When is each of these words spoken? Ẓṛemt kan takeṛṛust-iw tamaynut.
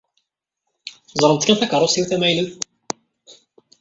Ẓṛemt 1.21 1.45
kan 1.45 1.57
takeṛṛust-iw 1.57 2.05
tamaynut. 2.09 2.51